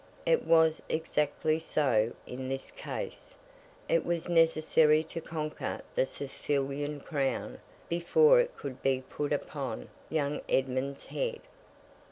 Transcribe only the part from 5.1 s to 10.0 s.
conquer the Sicilian Crown before it could be put upon